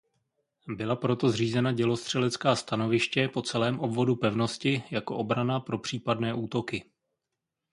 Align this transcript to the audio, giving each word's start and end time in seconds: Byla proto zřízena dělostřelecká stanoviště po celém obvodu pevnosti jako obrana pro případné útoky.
Byla 0.67 0.95
proto 0.95 1.29
zřízena 1.29 1.71
dělostřelecká 1.71 2.55
stanoviště 2.55 3.27
po 3.27 3.41
celém 3.41 3.79
obvodu 3.79 4.15
pevnosti 4.15 4.83
jako 4.91 5.15
obrana 5.15 5.59
pro 5.59 5.77
případné 5.77 6.33
útoky. 6.33 6.91